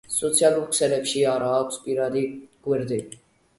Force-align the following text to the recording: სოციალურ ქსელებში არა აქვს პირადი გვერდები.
სოციალურ 0.11 0.63
ქსელებში 0.71 1.21
არა 1.33 1.51
აქვს 1.59 1.79
პირადი 1.85 2.25
გვერდები. 2.67 3.25